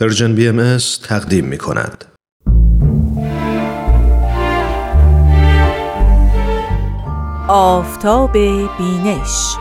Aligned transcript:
Persian 0.00 0.34
BMS 0.34 0.76
تقدیم 1.08 1.44
می 1.44 1.58
کند. 1.58 2.04
آفتاب 7.48 8.32
بینش. 8.78 9.56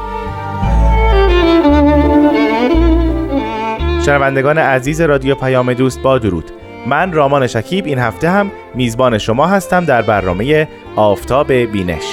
شنوندگان 4.05 4.57
عزیز 4.57 5.01
رادیو 5.01 5.35
پیام 5.35 5.73
دوست 5.73 6.01
با 6.01 6.17
درود. 6.17 6.51
من 6.87 7.13
رامان 7.13 7.47
شکیب 7.47 7.85
این 7.85 7.99
هفته 7.99 8.29
هم 8.29 8.51
میزبان 8.75 9.17
شما 9.17 9.47
هستم 9.47 9.85
در 9.85 10.01
برنامه 10.01 10.67
آفتاب 10.95 11.51
بینش. 11.53 12.05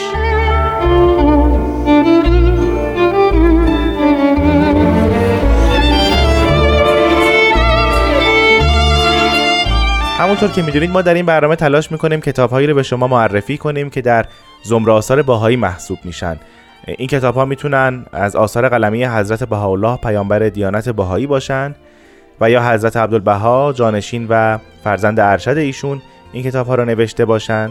همونطور 10.31 10.51
که 10.51 10.63
می‌دونید 10.63 10.91
ما 10.91 11.03
در 11.03 11.15
این 11.15 11.27
برنامه 11.27 11.57
تلاش 11.57 11.93
می‌کنیم 11.93 12.21
کتابهایی 12.21 12.67
رو 12.67 12.75
به 12.75 12.83
شما 12.83 13.07
معرفی 13.07 13.59
کنیم 13.59 13.91
که 13.91 14.01
در 14.01 14.27
زمره 14.63 14.93
آثار 14.93 15.23
باهایی 15.23 15.57
محسوب 15.57 15.99
میشن. 16.05 16.37
این 16.87 17.09
کتاب 17.09 17.35
ها 17.35 17.45
می‌تونن 17.45 18.07
از 18.13 18.37
آثار 18.37 18.69
قلمی 18.69 19.05
حضرت 19.05 19.45
بهاءالله 19.45 19.97
پیامبر 19.97 20.39
دیانت 20.39 20.89
باهایی 20.89 21.27
باشن 21.27 21.75
و 22.41 22.51
یا 22.51 22.71
حضرت 22.71 22.97
عبدالبها 22.97 23.73
جانشین 23.73 24.27
و 24.29 24.59
فرزند 24.85 25.21
ارشد 25.21 25.57
ایشون 25.57 26.03
این 26.33 26.43
کتاب 26.45 26.67
ها 26.67 26.75
رو 26.75 26.85
نوشته 26.85 27.25
باشن 27.25 27.71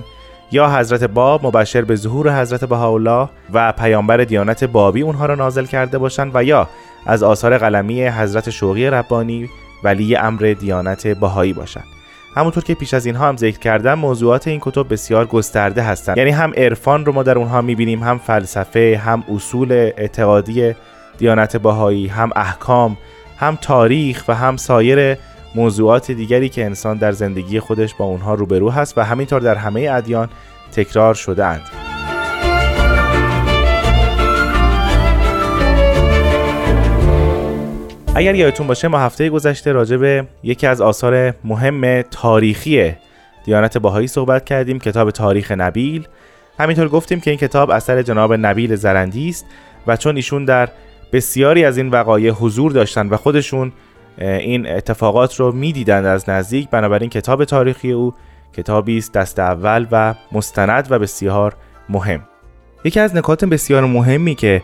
یا 0.52 0.70
حضرت 0.70 1.04
باب 1.04 1.46
مبشر 1.46 1.82
به 1.82 1.96
ظهور 1.96 2.42
حضرت 2.42 2.66
بهاءالله 2.66 3.30
و 3.54 3.72
پیامبر 3.72 4.18
دیانت 4.18 4.64
بابی 4.64 5.02
اونها 5.02 5.26
را 5.26 5.36
نازل 5.36 5.66
کرده 5.66 5.98
باشند 5.98 6.32
و 6.34 6.44
یا 6.44 6.70
از 7.06 7.24
آثار 7.24 7.58
قلمی 7.58 8.08
حضرت 8.08 8.50
شوقی 8.50 8.90
ربانی 8.90 9.50
ولی 9.84 10.16
امر 10.16 10.56
دیانت 10.60 11.08
بهایی 11.08 11.54
باشند 11.54 11.99
همونطور 12.40 12.64
که 12.64 12.74
پیش 12.74 12.94
از 12.94 13.06
اینها 13.06 13.28
هم 13.28 13.38
ذکر 13.38 13.60
کردم 13.60 13.94
موضوعات 13.94 14.48
این 14.48 14.60
کتب 14.62 14.94
بسیار 14.94 15.26
گسترده 15.26 15.82
هستند 15.82 16.18
یعنی 16.18 16.30
هم 16.30 16.54
عرفان 16.58 17.06
رو 17.06 17.14
ما 17.14 17.24
در 17.24 17.38
اونها 17.38 17.62
می‌بینیم 17.62 18.04
هم 18.04 18.18
فلسفه 18.18 19.02
هم 19.06 19.24
اصول 19.36 19.72
اعتقادی 19.72 20.76
دیانت 21.18 21.58
باهایی 21.58 22.08
هم 22.08 22.30
احکام 22.36 22.98
هم 23.38 23.58
تاریخ 23.62 24.24
و 24.28 24.36
هم 24.36 24.58
سایر 24.58 25.18
موضوعات 25.56 26.12
دیگری 26.12 26.50
که 26.50 26.66
انسان 26.66 26.98
در 26.98 27.12
زندگی 27.12 27.60
خودش 27.60 27.96
با 27.96 28.06
اونها 28.06 28.34
روبرو 28.34 28.70
هست 28.70 28.98
و 28.98 29.02
همینطور 29.02 29.42
در 29.42 29.56
همه 29.56 29.90
ادیان 29.92 30.30
تکرار 30.72 31.14
شده 31.14 31.46
اند. 31.46 31.89
اگر 38.16 38.36
یادتون 38.36 38.68
باشه 38.68 38.88
ما 38.88 39.00
هفته 39.00 39.30
گذشته 39.30 39.72
راجع 39.72 39.98
به 39.98 40.28
یکی 40.44 40.68
از 40.68 40.82
آثار 40.82 41.34
مهم 41.44 42.02
تاریخی 42.02 42.94
دیانت 43.46 43.78
باهایی 43.78 44.08
صحبت 44.08 44.46
کردیم 44.46 44.80
کتاب 44.80 45.12
تاریخ 45.12 45.52
نبیل. 45.52 46.08
همینطور 46.60 46.88
گفتیم 46.88 47.20
که 47.20 47.32
این 47.32 47.40
کتاب 47.40 47.70
اثر 47.70 48.02
جناب 48.02 48.34
نبیل 48.34 48.76
زرندی 48.76 49.30
است 49.30 49.46
و 49.88 49.98
چون 49.98 50.16
ایشون 50.16 50.46
در 50.46 50.70
بسیاری 51.14 51.66
از 51.66 51.78
این 51.78 51.90
وقایع 51.90 52.32
حضور 52.32 52.72
داشتن 52.72 53.08
و 53.08 53.18
خودشون 53.18 53.72
این 54.18 54.68
اتفاقات 54.68 55.36
رو 55.36 55.52
می‌دیدند 55.52 56.06
از 56.06 56.30
نزدیک 56.30 56.70
بنابراین 56.70 57.10
کتاب 57.10 57.46
تاریخی 57.46 57.92
او 57.92 58.14
کتابی 58.54 58.98
است 58.98 59.14
دست 59.14 59.40
اول 59.40 59.88
و 59.92 60.16
مستند 60.32 60.88
و 60.90 61.00
بسیار 61.00 61.56
مهم. 61.90 62.22
یکی 62.84 63.00
از 63.00 63.16
نکات 63.16 63.46
بسیار 63.46 63.86
مهمی 63.86 64.36
که 64.36 64.62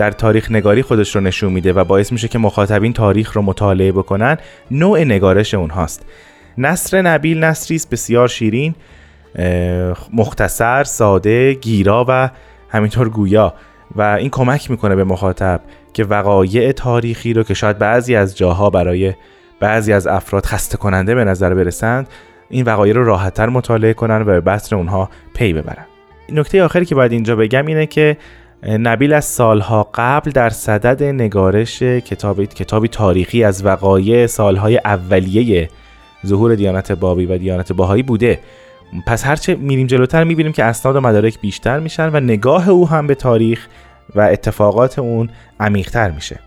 در 0.00 0.10
تاریخ 0.10 0.50
نگاری 0.50 0.82
خودش 0.82 1.16
رو 1.16 1.20
نشون 1.20 1.52
میده 1.52 1.72
و 1.72 1.84
باعث 1.84 2.12
میشه 2.12 2.28
که 2.28 2.38
مخاطبین 2.38 2.92
تاریخ 2.92 3.32
رو 3.32 3.42
مطالعه 3.42 3.92
بکنن 3.92 4.38
نوع 4.70 5.04
نگارش 5.04 5.54
اونهاست 5.54 6.06
نصر 6.58 7.02
نبیل 7.02 7.44
نصری 7.44 7.80
بسیار 7.90 8.28
شیرین 8.28 8.74
مختصر 10.12 10.84
ساده 10.84 11.54
گیرا 11.54 12.04
و 12.08 12.30
همینطور 12.68 13.08
گویا 13.08 13.54
و 13.96 14.02
این 14.02 14.30
کمک 14.30 14.70
می‌کنه 14.70 14.96
به 14.96 15.04
مخاطب 15.04 15.60
که 15.92 16.04
وقایع 16.04 16.72
تاریخی 16.72 17.32
رو 17.32 17.42
که 17.42 17.54
شاید 17.54 17.78
بعضی 17.78 18.16
از 18.16 18.36
جاها 18.36 18.70
برای 18.70 19.14
بعضی 19.60 19.92
از 19.92 20.06
افراد 20.06 20.46
خسته 20.46 20.76
کننده 20.76 21.14
به 21.14 21.24
نظر 21.24 21.54
برسند 21.54 22.08
این 22.50 22.64
وقایع 22.64 22.94
رو 22.94 23.04
راحتتر 23.04 23.48
مطالعه 23.48 23.94
کنن 23.94 24.22
و 24.22 24.24
به 24.24 24.40
بطن 24.40 24.76
اونها 24.76 25.10
پی 25.34 25.52
ببرن. 25.52 25.86
نکته 26.32 26.62
آخری 26.62 26.84
که 26.84 26.94
باید 26.94 27.12
اینجا 27.12 27.36
بگم 27.36 27.66
اینه 27.66 27.86
که 27.86 28.16
نبیل 28.62 29.12
از 29.12 29.24
سالها 29.24 29.90
قبل 29.94 30.30
در 30.30 30.50
صدد 30.50 31.02
نگارش 31.02 31.82
کتاب 31.82 32.44
کتابی 32.44 32.88
تاریخی 32.88 33.44
از 33.44 33.64
وقایع 33.64 34.26
سالهای 34.26 34.80
اولیه 34.84 35.68
ظهور 36.26 36.54
دیانت 36.54 36.92
بابی 36.92 37.26
و 37.26 37.38
دیانت 37.38 37.72
باهایی 37.72 38.02
بوده. 38.02 38.40
پس 39.06 39.26
هرچه 39.26 39.54
میریم 39.54 39.86
جلوتر 39.86 40.24
می‌بینیم 40.24 40.52
که 40.52 40.64
اسناد 40.64 40.96
و 40.96 41.00
مدارک 41.00 41.40
بیشتر 41.40 41.78
میشن 41.78 42.10
و 42.12 42.20
نگاه 42.20 42.68
او 42.68 42.88
هم 42.88 43.06
به 43.06 43.14
تاریخ 43.14 43.66
و 44.14 44.20
اتفاقات 44.20 44.98
اون 44.98 45.30
عمیقتر 45.60 46.10
میشه. 46.10 46.38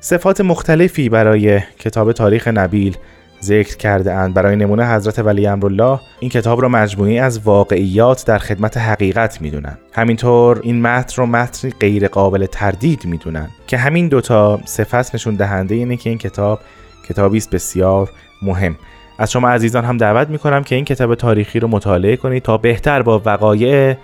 صفات 0.00 0.40
مختلفی 0.40 1.08
برای 1.08 1.60
کتاب 1.78 2.12
تاریخ 2.12 2.48
نبیل 2.48 2.96
ذکر 3.44 3.76
کرده 3.76 4.12
اند 4.12 4.34
برای 4.34 4.56
نمونه 4.56 4.94
حضرت 4.94 5.18
ولی 5.18 5.46
امرالله 5.46 6.00
این 6.20 6.30
کتاب 6.30 6.62
را 6.62 6.68
مجموعی 6.68 7.18
از 7.18 7.38
واقعیات 7.38 8.26
در 8.26 8.38
خدمت 8.38 8.76
حقیقت 8.76 9.40
می‌دونن 9.40 9.78
همینطور 9.92 10.60
این 10.62 10.82
متن 10.82 11.22
رو 11.22 11.26
متن 11.26 11.70
غیر 11.70 12.08
قابل 12.08 12.46
تردید 12.46 13.04
می‌دونن 13.04 13.48
که 13.66 13.78
همین 13.78 14.08
دوتا 14.08 14.60
صفت 14.64 15.14
نشون 15.14 15.34
دهنده 15.34 15.74
اینه 15.74 15.96
که 15.96 16.10
این 16.10 16.18
کتاب 16.18 16.60
کتابی 17.08 17.38
است 17.38 17.50
بسیار 17.50 18.10
مهم. 18.42 18.76
از 19.18 19.32
شما 19.32 19.48
عزیزان 19.48 19.84
هم 19.84 19.96
دعوت 19.96 20.28
می‌کنم 20.28 20.62
که 20.62 20.74
این 20.74 20.84
کتاب 20.84 21.14
تاریخی 21.14 21.60
رو 21.60 21.68
مطالعه 21.68 22.16
کنید 22.16 22.42
تا 22.42 22.56
بهتر 22.56 23.02
با 23.02 23.22
وقایع 23.24 23.96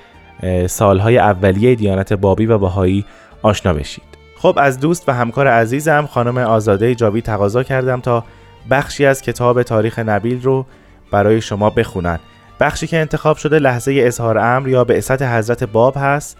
سالهای 0.66 1.18
اولیه 1.18 1.74
دیانت 1.74 2.12
بابی 2.12 2.46
و 2.46 2.58
بهایی 2.58 3.04
آشنا 3.42 3.72
بشید. 3.72 4.04
خب 4.36 4.58
از 4.60 4.80
دوست 4.80 5.08
و 5.08 5.12
همکار 5.12 5.48
عزیزم 5.48 6.08
خانم 6.10 6.38
آزاده 6.38 6.94
جاوی 6.94 7.20
تقاضا 7.20 7.62
کردم 7.62 8.00
تا 8.00 8.24
بخشی 8.70 9.06
از 9.06 9.22
کتاب 9.22 9.62
تاریخ 9.62 9.98
نبیل 9.98 10.42
رو 10.42 10.66
برای 11.10 11.40
شما 11.40 11.70
بخونن. 11.70 12.18
بخشی 12.60 12.86
که 12.86 12.98
انتخاب 12.98 13.36
شده 13.36 13.58
لحظه 13.58 13.94
اظهار 14.06 14.38
امر 14.38 14.68
یا 14.68 14.84
به 14.84 14.98
اسط 14.98 15.22
حضرت 15.22 15.64
باب 15.64 15.94
هست 15.96 16.36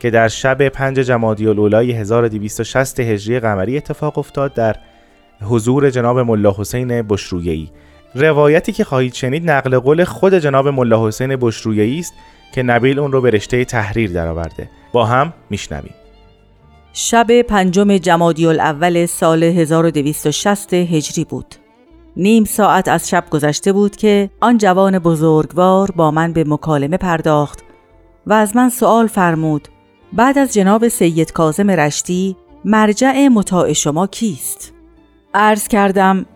که 0.00 0.10
در 0.10 0.28
شب 0.28 0.68
پنج 0.68 0.98
جمادی 0.98 1.46
الاولای 1.48 1.92
1260 1.92 3.00
هجری 3.00 3.40
قمری 3.40 3.76
اتفاق 3.76 4.18
افتاد 4.18 4.54
در 4.54 4.76
حضور 5.42 5.90
جناب 5.90 6.18
ملا 6.18 6.54
حسین 6.58 7.02
بشرویهی 7.02 7.70
روایتی 8.14 8.72
که 8.72 8.84
خواهید 8.84 9.14
شنید 9.14 9.50
نقل 9.50 9.78
قول 9.78 10.04
خود 10.04 10.34
جناب 10.34 10.68
ملا 10.68 11.08
حسین 11.08 11.36
بشرویهی 11.36 11.98
است 11.98 12.14
که 12.52 12.62
نبیل 12.62 12.98
اون 12.98 13.12
رو 13.12 13.20
به 13.20 13.30
رشته 13.30 13.64
تحریر 13.64 14.12
درآورده. 14.12 14.70
با 14.92 15.06
هم 15.06 15.32
میشنویم. 15.50 15.94
شب 17.00 17.42
پنجم 17.42 17.96
جمادی 17.96 18.46
الاول 18.46 19.06
سال 19.06 19.42
1260 19.42 20.74
هجری 20.74 21.24
بود. 21.24 21.54
نیم 22.16 22.44
ساعت 22.44 22.88
از 22.88 23.08
شب 23.08 23.24
گذشته 23.30 23.72
بود 23.72 23.96
که 23.96 24.30
آن 24.40 24.58
جوان 24.58 24.98
بزرگوار 24.98 25.90
با 25.90 26.10
من 26.10 26.32
به 26.32 26.44
مکالمه 26.46 26.96
پرداخت 26.96 27.58
و 28.26 28.32
از 28.32 28.56
من 28.56 28.68
سوال 28.68 29.06
فرمود 29.06 29.68
بعد 30.12 30.38
از 30.38 30.54
جناب 30.54 30.88
سید 30.88 31.32
کازم 31.32 31.70
رشتی 31.70 32.36
مرجع 32.64 33.28
مطاع 33.28 33.72
شما 33.72 34.06
کیست؟ 34.06 34.72
عرض 35.34 35.68
کردم 35.68 36.26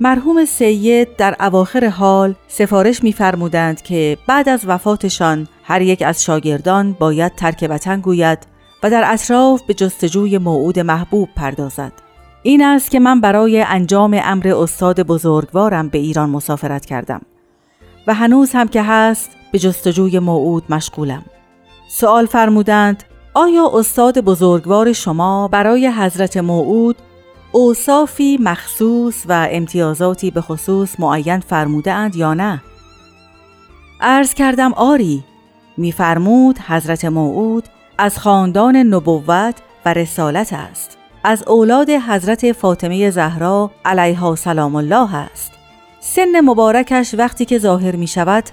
مرحوم 0.00 0.44
سید 0.44 1.16
در 1.16 1.36
اواخر 1.40 1.88
حال 1.88 2.34
سفارش 2.48 3.02
می‌فرمودند 3.02 3.82
که 3.82 4.18
بعد 4.26 4.48
از 4.48 4.60
وفاتشان 4.66 5.48
هر 5.64 5.82
یک 5.82 6.02
از 6.02 6.24
شاگردان 6.24 6.92
باید 6.92 7.34
ترک 7.34 7.66
وطن 7.70 8.00
گوید 8.00 8.55
و 8.86 8.90
در 8.90 9.12
اطراف 9.12 9.62
به 9.62 9.74
جستجوی 9.74 10.38
موعود 10.38 10.78
محبوب 10.78 11.28
پردازد 11.36 11.92
این 12.42 12.64
است 12.64 12.90
که 12.90 13.00
من 13.00 13.20
برای 13.20 13.62
انجام 13.62 14.20
امر 14.22 14.48
استاد 14.48 15.00
بزرگوارم 15.00 15.88
به 15.88 15.98
ایران 15.98 16.30
مسافرت 16.30 16.86
کردم 16.86 17.20
و 18.06 18.14
هنوز 18.14 18.52
هم 18.52 18.68
که 18.68 18.82
هست 18.82 19.30
به 19.52 19.58
جستجوی 19.58 20.18
موعود 20.18 20.62
مشغولم 20.68 21.22
سوال 21.88 22.26
فرمودند 22.26 23.04
آیا 23.34 23.70
استاد 23.74 24.18
بزرگوار 24.18 24.92
شما 24.92 25.48
برای 25.48 25.88
حضرت 25.88 26.36
موعود 26.36 26.96
اوصافی 27.52 28.38
مخصوص 28.40 29.22
و 29.28 29.48
امتیازاتی 29.50 30.30
به 30.30 30.40
خصوص 30.40 31.00
معین 31.00 31.40
فرموده 31.40 31.92
اند 31.92 32.16
یا 32.16 32.34
نه؟ 32.34 32.62
عرض 34.00 34.34
کردم 34.34 34.72
آری 34.72 35.24
میفرمود 35.76 36.58
حضرت 36.58 37.04
موعود 37.04 37.64
از 37.98 38.18
خاندان 38.18 38.76
نبوت 38.76 39.54
و 39.84 39.92
رسالت 39.92 40.52
است. 40.52 40.98
از 41.24 41.42
اولاد 41.48 41.90
حضرت 41.90 42.52
فاطمه 42.52 43.10
زهرا 43.10 43.70
علیها 43.84 44.34
سلام 44.34 44.74
الله 44.74 45.14
است. 45.14 45.52
سن 46.00 46.40
مبارکش 46.40 47.14
وقتی 47.18 47.44
که 47.44 47.58
ظاهر 47.58 47.96
می 47.96 48.06
شود 48.06 48.44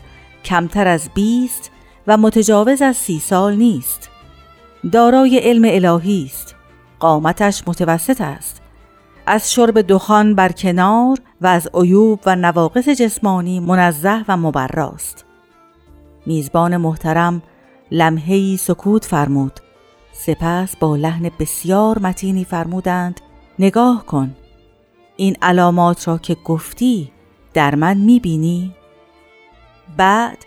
کمتر 0.45 0.87
از 0.87 1.09
بیست 1.13 1.71
و 2.07 2.17
متجاوز 2.17 2.81
از 2.81 2.95
سی 2.95 3.19
سال 3.19 3.55
نیست. 3.55 4.09
دارای 4.91 5.37
علم 5.37 5.63
الهی 5.65 6.25
است. 6.25 6.55
قامتش 6.99 7.63
متوسط 7.67 8.21
است. 8.21 8.61
از 9.25 9.53
شرب 9.53 9.81
دخان 9.81 10.35
بر 10.35 10.51
کنار 10.51 11.17
و 11.41 11.47
از 11.47 11.69
عیوب 11.73 12.19
و 12.25 12.35
نواقص 12.35 12.89
جسمانی 12.89 13.59
منزه 13.59 14.25
و 14.27 14.37
مبراست. 14.37 15.25
میزبان 16.25 16.77
محترم 16.77 17.41
لمحهی 17.93 18.57
سکوت 18.57 19.05
فرمود 19.05 19.59
سپس 20.11 20.75
با 20.75 20.95
لحن 20.95 21.31
بسیار 21.39 21.99
متینی 21.99 22.45
فرمودند 22.45 23.21
نگاه 23.59 24.05
کن 24.05 24.35
این 25.15 25.37
علامات 25.41 26.07
را 26.07 26.17
که 26.17 26.35
گفتی 26.35 27.11
در 27.53 27.75
من 27.75 27.97
می‌بینی؟ 27.97 28.75
بعد 29.97 30.37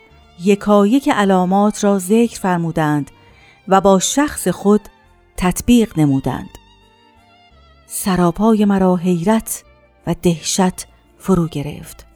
یکایک 0.45 1.09
علامات 1.09 1.85
را 1.85 1.99
ذکر 1.99 2.41
فرمودند 2.41 3.11
و 3.69 3.81
با 3.81 3.99
شخص 3.99 4.49
خود 4.49 4.81
تطبیق 5.37 5.99
نمودند 5.99 6.51
سراپای 7.87 8.65
مرا 8.65 8.97
حیرت 8.97 9.65
و 10.07 10.15
دهشت 10.23 10.87
فرو 11.19 11.49
گرفت 11.49 12.07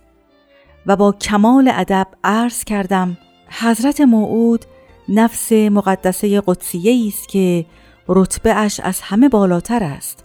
و 0.87 0.97
با 0.97 1.12
کمال 1.12 1.71
ادب 1.75 2.06
عرض 2.25 2.65
کردم 2.65 3.19
حضرت 3.49 4.00
موعود 4.00 4.65
نفس 5.10 5.52
مقدسه 5.52 6.40
قدسیه 6.46 7.08
است 7.08 7.28
که 7.28 7.66
رتبه 8.08 8.54
اش 8.54 8.80
از 8.80 9.00
همه 9.00 9.28
بالاتر 9.28 9.84
است. 9.84 10.24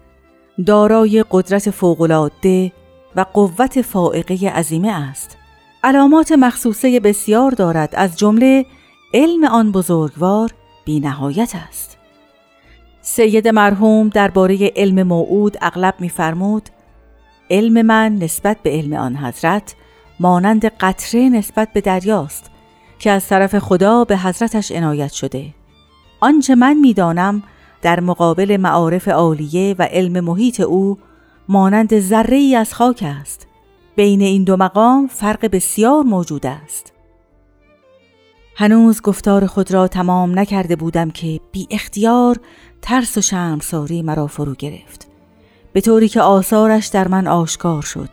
دارای 0.66 1.26
قدرت 1.32 1.70
فوقالعاده 1.70 2.72
و 3.16 3.26
قوت 3.34 3.82
فائقه 3.82 4.50
عظیمه 4.50 4.92
است. 4.92 5.38
علامات 5.84 6.32
مخصوصه 6.32 7.00
بسیار 7.00 7.52
دارد 7.52 7.96
از 7.96 8.18
جمله 8.18 8.66
علم 9.14 9.44
آن 9.44 9.72
بزرگوار 9.72 10.52
بی 10.86 11.00
نهایت 11.00 11.54
است. 11.70 11.98
سید 13.02 13.48
مرحوم 13.48 14.10
درباره 14.10 14.74
علم 14.76 15.04
موعود 15.08 15.58
اغلب 15.62 15.96
میفرمود 16.00 16.70
علم 17.50 17.86
من 17.86 18.16
نسبت 18.16 18.58
به 18.64 18.70
علم 18.70 18.94
آن 18.94 19.16
حضرت 19.16 19.76
مانند 20.20 20.66
قطره 20.66 21.30
نسبت 21.30 21.74
به 21.74 21.82
دریاست. 21.82 22.52
که 23.00 23.12
از 23.12 23.28
طرف 23.28 23.60
خدا 23.60 24.04
به 24.04 24.18
حضرتش 24.18 24.72
عنایت 24.72 25.12
شده. 25.12 25.54
آنچه 26.20 26.56
من 26.56 26.74
می‌دانم 26.74 27.44
در 27.82 28.00
مقابل 28.00 28.58
معارف 28.58 29.08
عالیه 29.08 29.76
و 29.80 29.88
علم 29.92 30.24
محیط 30.24 30.60
او 30.60 30.98
مانند 31.50 32.00
ذره 32.00 32.38
ای 32.38 32.56
از 32.56 32.74
خاک 32.74 33.04
است. 33.22 33.48
بین 33.96 34.22
این 34.22 34.44
دو 34.44 34.58
مقام 34.58 35.08
فرق 35.08 35.46
بسیار 35.52 36.04
موجود 36.04 36.46
است. 36.46 36.94
هنوز 38.56 39.02
گفتار 39.02 39.46
خود 39.46 39.72
را 39.72 39.88
تمام 39.88 40.40
نکرده 40.40 40.76
بودم 40.76 41.12
که 41.12 41.40
بی 41.52 41.68
اختیار 41.72 42.38
ترس 42.82 43.18
و 43.18 43.22
شرمساری 43.22 44.02
مرا 44.02 44.28
فرو 44.28 44.54
گرفت. 44.54 45.08
به 45.74 45.82
طوری 45.82 46.10
که 46.10 46.22
آثارش 46.22 46.88
در 46.88 47.08
من 47.08 47.28
آشکار 47.28 47.82
شد. 47.82 48.10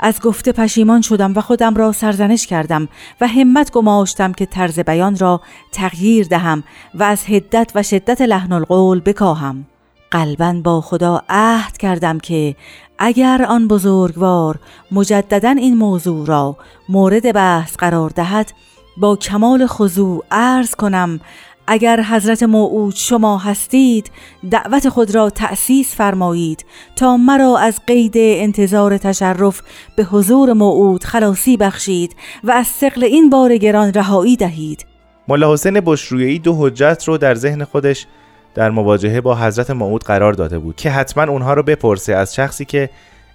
از 0.00 0.20
گفته 0.20 0.52
پشیمان 0.52 1.00
شدم 1.00 1.32
و 1.36 1.40
خودم 1.40 1.74
را 1.74 1.92
سرزنش 1.92 2.46
کردم 2.46 2.88
و 3.20 3.26
همت 3.26 3.70
گماشتم 3.72 4.32
که 4.32 4.46
طرز 4.46 4.78
بیان 4.78 5.18
را 5.18 5.40
تغییر 5.72 6.26
دهم 6.26 6.64
و 6.94 7.02
از 7.02 7.24
هدت 7.26 7.72
و 7.74 7.82
شدت 7.82 8.20
لحن 8.20 8.52
القول 8.52 9.00
بکاهم. 9.00 9.66
قلبا 10.10 10.52
با 10.64 10.80
خدا 10.80 11.22
عهد 11.28 11.78
کردم 11.78 12.18
که 12.18 12.56
اگر 12.98 13.46
آن 13.48 13.68
بزرگوار 13.68 14.58
مجددا 14.92 15.50
این 15.50 15.76
موضوع 15.76 16.26
را 16.26 16.56
مورد 16.88 17.32
بحث 17.34 17.76
قرار 17.76 18.10
دهد 18.10 18.52
با 18.96 19.16
کمال 19.16 19.66
خضوع 19.66 20.24
عرض 20.30 20.74
کنم 20.74 21.20
اگر 21.66 22.02
حضرت 22.02 22.42
موعود 22.42 22.94
شما 22.94 23.38
هستید 23.38 24.10
دعوت 24.50 24.88
خود 24.88 25.14
را 25.14 25.30
تأسیس 25.30 25.94
فرمایید 25.94 26.64
تا 26.96 27.16
مرا 27.16 27.58
از 27.58 27.80
قید 27.86 28.12
انتظار 28.16 28.98
تشرف 28.98 29.62
به 29.96 30.04
حضور 30.04 30.52
موعود 30.52 31.04
خلاصی 31.04 31.56
بخشید 31.56 32.16
و 32.44 32.50
از 32.50 32.66
سقل 32.66 33.04
این 33.04 33.30
بار 33.30 33.56
گران 33.56 33.92
رهایی 33.92 34.36
دهید. 34.36 34.86
ملا 35.28 35.52
حسین 35.52 35.80
بشرویی 35.80 36.38
دو 36.38 36.54
حجت 36.54 37.04
رو 37.06 37.18
در 37.18 37.34
ذهن 37.34 37.64
خودش 37.64 38.06
در 38.54 38.70
مواجهه 38.70 39.20
با 39.20 39.36
حضرت 39.36 39.70
موعود 39.70 40.04
قرار 40.04 40.32
داده 40.32 40.58
بود 40.58 40.76
که 40.76 40.90
حتما 40.90 41.32
اونها 41.32 41.54
رو 41.54 41.62
بپرسه 41.62 42.14
از 42.14 42.34
شخصی 42.34 42.64
که 42.64 42.90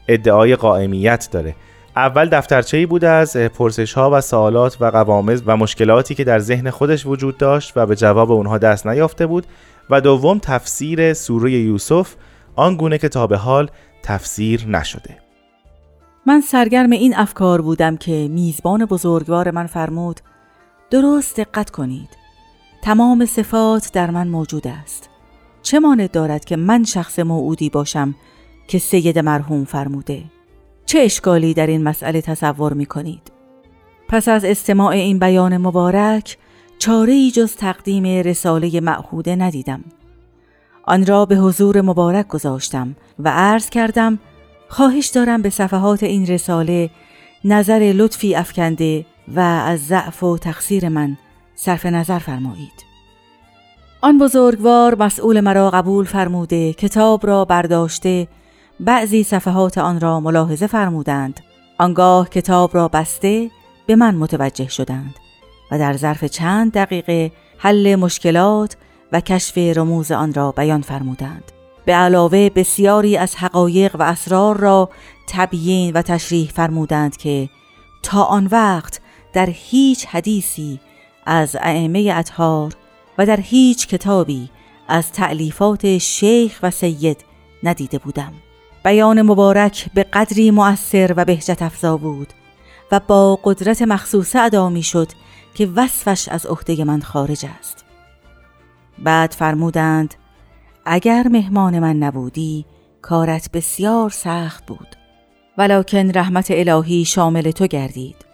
ادعای 0.08 0.56
قائمیت 0.56 1.30
داره. 1.32 1.56
اول 1.96 2.30
دفترچه‌ای 2.30 2.86
بوده 2.86 3.10
از 3.10 3.38
پرسش 3.38 3.94
ها 3.94 4.10
و 4.14 4.22
سوالات 4.22 4.78
و 4.80 4.86
قوامز 4.86 5.42
و 5.46 5.58
مشکلاتی 5.58 6.16
که 6.16 6.24
در 6.24 6.40
ذهن 6.40 6.70
خودش 6.70 7.06
وجود 7.06 7.38
داشت 7.38 7.74
و 7.76 7.86
به 7.86 7.96
جواب 7.96 8.32
اونها 8.32 8.58
دست 8.58 8.88
نیافته 8.88 9.26
بود 9.28 9.48
و 9.90 10.02
دوم 10.02 10.40
تفسیر 10.40 11.14
سوره 11.14 11.52
یوسف 11.52 12.16
آنگونه 12.56 12.98
که 12.98 13.10
تا 13.10 13.28
به 13.28 13.38
حال 13.38 13.70
تفسیر 14.04 14.68
نشده. 14.68 15.18
من 16.28 16.42
سرگرم 16.42 16.92
این 16.92 17.16
افکار 17.16 17.62
بودم 17.62 17.98
که 17.98 18.28
میزبان 18.32 18.86
بزرگوار 18.86 19.52
من 19.52 19.68
فرمود 19.68 20.20
درست 20.92 21.38
دقت 21.38 21.70
کنید 21.70 22.10
تمام 22.82 23.26
صفات 23.26 23.90
در 23.94 24.12
من 24.12 24.28
موجود 24.28 24.68
است. 24.68 25.10
چه 25.62 25.80
مانع 25.80 26.08
دارد 26.08 26.46
که 26.46 26.56
من 26.56 26.84
شخص 26.84 27.20
موعودی 27.20 27.70
باشم 27.70 28.16
که 28.68 28.80
سید 28.80 29.20
مرحوم 29.20 29.66
فرموده؟ 29.66 30.24
چه 30.86 31.00
اشکالی 31.00 31.54
در 31.54 31.68
این 31.68 31.84
مسئله 31.84 32.22
تصور 32.22 32.74
می 32.74 32.86
کنید؟ 32.86 33.32
پس 34.08 34.28
از 34.28 34.46
استماع 34.46 34.90
این 34.90 35.20
بیان 35.20 35.58
مبارک 35.58 36.38
چاره 36.80 37.14
ای 37.14 37.32
جز 37.32 37.56
تقدیم 37.56 38.06
رساله 38.06 38.80
معهوده 38.80 39.36
ندیدم 39.36 39.84
آن 40.84 41.06
را 41.06 41.26
به 41.26 41.36
حضور 41.36 41.82
مبارک 41.82 42.28
گذاشتم 42.28 42.96
و 43.20 43.30
عرض 43.30 43.70
کردم 43.70 44.20
خواهش 44.70 45.08
دارم 45.08 45.42
به 45.42 45.50
صفحات 45.50 46.04
این 46.04 46.28
رساله 46.28 46.90
نظر 47.44 47.94
لطفی 47.96 48.36
افکنده 48.36 49.06
و 49.36 49.40
از 49.40 49.86
ضعف 49.86 50.24
و 50.24 50.38
تقصیر 50.38 50.90
من 50.90 51.18
صرف 51.56 51.86
نظر 51.86 52.20
فرمایید 52.20 52.86
آن 54.02 54.18
بزرگوار 54.18 54.96
مسئول 54.96 55.40
مرا 55.40 55.70
قبول 55.70 56.06
فرموده 56.06 56.74
کتاب 56.74 57.28
را 57.28 57.46
برداشته 57.46 58.28
بعضی 58.80 59.24
صفحات 59.24 59.78
آن 59.78 60.00
را 60.00 60.20
ملاحظه 60.20 60.68
فرمودند. 60.68 61.40
آنگاه 61.78 62.30
کتاب 62.30 62.76
را 62.76 62.88
بسته 62.88 63.52
به 63.86 63.96
من 63.96 64.16
متوجه 64.16 64.68
شدند 64.68 65.16
و 65.72 65.80
در 65.80 65.98
ظرف 65.98 66.24
چند 66.24 66.72
دقیقه 66.72 67.32
حل 67.58 67.96
مشکلات 67.96 68.78
و 69.12 69.22
کشف 69.22 69.58
رموز 69.58 70.12
آن 70.12 70.34
را 70.34 70.52
بیان 70.52 70.82
فرمودند. 70.82 71.52
به 71.86 71.94
علاوه 71.94 72.50
بسیاری 72.50 73.18
از 73.18 73.36
حقایق 73.36 73.96
و 73.96 74.04
اسرار 74.04 74.58
را 74.58 74.90
تبیین 75.28 75.94
و 75.94 76.02
تشریح 76.02 76.50
فرمودند 76.50 77.18
که 77.18 77.50
تا 78.04 78.24
آن 78.24 78.48
وقت 78.52 79.00
در 79.34 79.50
هیچ 79.50 80.06
حدیثی 80.06 80.80
از 81.26 81.56
ائمه 81.62 82.14
اطهار 82.16 82.74
و 83.18 83.26
در 83.26 83.40
هیچ 83.40 83.88
کتابی 83.88 84.50
از 84.88 85.12
تعلیفات 85.12 85.98
شیخ 85.98 86.60
و 86.64 86.72
سید 86.72 87.26
ندیده 87.64 87.98
بودم. 87.98 88.34
بیان 88.86 89.22
مبارک 89.22 89.90
به 89.94 90.04
قدری 90.04 90.52
مؤثر 90.52 91.14
و 91.18 91.26
بهجت 91.26 91.62
افزا 91.62 91.98
بود 91.98 92.34
و 92.92 93.00
با 93.08 93.40
قدرت 93.44 93.82
مخصوصه 93.82 94.40
ادا 94.40 94.70
می 94.70 94.84
شد 94.84 95.12
که 95.54 95.66
وصفش 95.76 96.30
از 96.30 96.46
عهده 96.46 96.84
من 96.84 97.02
خارج 97.02 97.46
است. 97.60 97.86
بعد 99.04 99.32
فرمودند 99.32 100.14
اگر 100.86 101.28
مهمان 101.28 101.80
من 101.80 101.96
نبودی 101.96 102.66
کارت 103.02 103.52
بسیار 103.52 104.10
سخت 104.10 104.66
بود. 104.66 104.88
ولکن 105.58 106.12
رحمت 106.12 106.48
الهی 106.50 107.06
شامل 107.06 107.52
تو 107.52 107.68
گردید. 107.68 108.26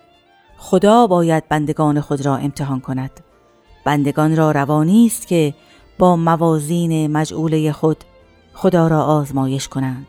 خدا 0.58 1.08
باید 1.08 1.50
بندگان 1.50 2.02
خود 2.02 2.26
را 2.26 2.36
امتحان 2.36 2.80
کند. 2.80 3.12
بندگان 3.86 4.36
را 4.36 4.52
روانی 4.52 5.06
است 5.06 5.28
که 5.28 5.54
با 5.98 6.16
موازین 6.16 7.12
مجعوله 7.12 7.72
خود 7.72 7.98
خدا 8.54 8.88
را 8.88 9.04
آزمایش 9.04 9.68
کنند. 9.68 10.08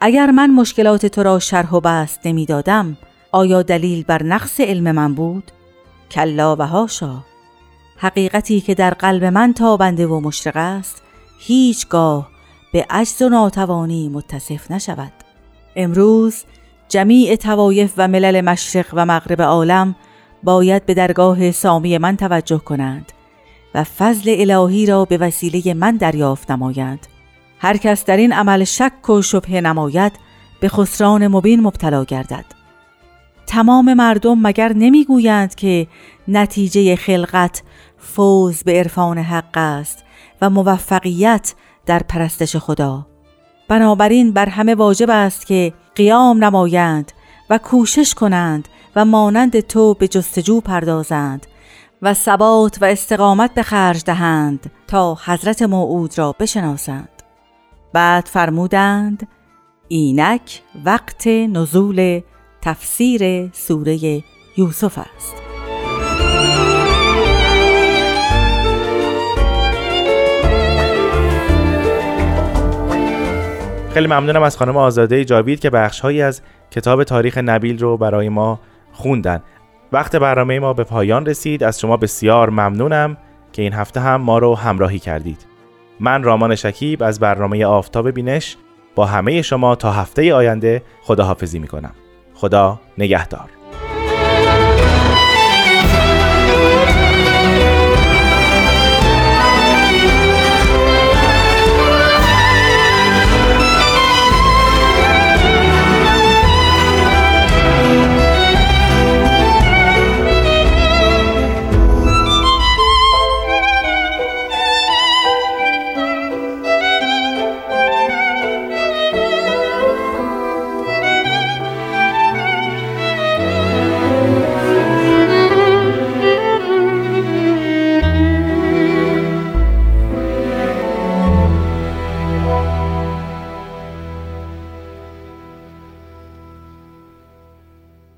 اگر 0.00 0.30
من 0.30 0.50
مشکلات 0.50 1.06
تو 1.06 1.22
را 1.22 1.38
شرح 1.38 1.74
و 1.74 1.80
بست 1.80 2.20
نمی‌دادم 2.24 2.96
آیا 3.32 3.62
دلیل 3.62 4.04
بر 4.04 4.22
نقص 4.22 4.60
علم 4.60 4.92
من 4.92 5.14
بود؟ 5.14 5.52
کلا 6.10 6.56
و 6.56 6.62
هاشا. 6.62 7.24
حقیقتی 7.96 8.60
که 8.60 8.74
در 8.74 8.90
قلب 8.90 9.24
من 9.24 9.52
تابنده 9.52 10.06
و 10.06 10.20
مشرق 10.20 10.56
است 10.56 11.02
هیچگاه 11.40 12.28
به 12.72 12.86
عجز 12.90 13.22
و 13.22 13.28
ناتوانی 13.28 14.08
متصف 14.08 14.70
نشود. 14.70 15.12
امروز 15.76 16.44
جمیع 16.88 17.36
توایف 17.36 17.92
و 17.96 18.08
ملل 18.08 18.40
مشرق 18.40 18.86
و 18.92 19.06
مغرب 19.06 19.42
عالم 19.42 19.96
باید 20.42 20.86
به 20.86 20.94
درگاه 20.94 21.50
سامی 21.50 21.98
من 21.98 22.16
توجه 22.16 22.58
کنند 22.58 23.12
و 23.74 23.84
فضل 23.84 24.34
الهی 24.38 24.86
را 24.86 25.04
به 25.04 25.16
وسیله 25.16 25.74
من 25.74 25.96
دریافت 25.96 26.50
نمایند. 26.50 27.06
هر 27.58 27.76
کس 27.76 28.04
در 28.04 28.16
این 28.16 28.32
عمل 28.32 28.64
شک 28.64 29.10
و 29.10 29.22
شبه 29.22 29.60
نماید 29.60 30.12
به 30.60 30.68
خسران 30.68 31.28
مبین 31.28 31.60
مبتلا 31.60 32.04
گردد. 32.04 32.44
تمام 33.46 33.94
مردم 33.94 34.38
مگر 34.38 34.72
نمی‌گویند 34.72 35.54
که 35.54 35.86
نتیجه 36.28 36.96
خلقت 36.96 37.62
فوز 37.98 38.62
به 38.62 38.72
عرفان 38.72 39.18
حق 39.18 39.56
است 39.56 40.04
و 40.42 40.50
موفقیت 40.50 41.54
در 41.86 41.98
پرستش 41.98 42.56
خدا. 42.56 43.06
بنابراین 43.68 44.32
بر 44.32 44.48
همه 44.48 44.74
واجب 44.74 45.10
است 45.10 45.46
که 45.46 45.72
قیام 45.94 46.44
نمایند 46.44 47.12
و 47.50 47.58
کوشش 47.58 48.14
کنند 48.14 48.68
و 48.96 49.04
مانند 49.04 49.60
تو 49.60 49.94
به 49.94 50.08
جستجو 50.08 50.60
پردازند 50.60 51.46
و 52.02 52.14
ثبات 52.14 52.78
و 52.80 52.84
استقامت 52.84 53.54
به 53.54 53.62
خرج 53.62 54.04
دهند 54.04 54.70
تا 54.86 55.18
حضرت 55.24 55.62
موعود 55.62 56.18
را 56.18 56.34
بشناسند. 56.40 57.17
بعد 57.92 58.26
فرمودند 58.26 59.28
اینک 59.88 60.62
وقت 60.84 61.26
نزول 61.26 62.20
تفسیر 62.60 63.50
سوره 63.52 64.24
یوسف 64.56 64.98
است. 64.98 65.34
خیلی 73.94 74.06
ممنونم 74.06 74.42
از 74.42 74.56
خانم 74.56 74.76
آزاده 74.76 75.24
جاوید 75.24 75.60
که 75.60 75.70
بخشهایی 75.70 76.22
از 76.22 76.42
کتاب 76.70 77.04
تاریخ 77.04 77.38
نبیل 77.38 77.78
رو 77.78 77.96
برای 77.96 78.28
ما 78.28 78.60
خوندن. 78.92 79.42
وقت 79.92 80.16
برنامه 80.16 80.60
ما 80.60 80.72
به 80.72 80.84
پایان 80.84 81.26
رسید. 81.26 81.64
از 81.64 81.80
شما 81.80 81.96
بسیار 81.96 82.50
ممنونم 82.50 83.16
که 83.52 83.62
این 83.62 83.72
هفته 83.72 84.00
هم 84.00 84.20
ما 84.20 84.38
رو 84.38 84.54
همراهی 84.54 84.98
کردید. 84.98 85.47
من 86.00 86.22
رامان 86.22 86.54
شکیب 86.54 87.02
از 87.02 87.20
برنامه 87.20 87.64
آفتاب 87.66 88.10
بینش 88.10 88.56
با 88.94 89.06
همه 89.06 89.42
شما 89.42 89.74
تا 89.74 89.92
هفته 89.92 90.34
آینده 90.34 90.82
خداحافظی 91.02 91.58
می‌کنم. 91.58 91.92
خدا 92.34 92.80
نگهدار. 92.98 93.57